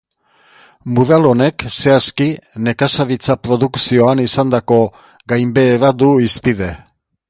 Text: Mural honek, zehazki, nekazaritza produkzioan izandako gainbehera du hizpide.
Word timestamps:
Mural 0.95 1.27
honek, 1.31 1.65
zehazki, 1.81 2.27
nekazaritza 2.69 3.37
produkzioan 3.45 4.27
izandako 4.27 4.83
gainbehera 5.35 5.95
du 6.05 6.15
hizpide. 6.27 6.77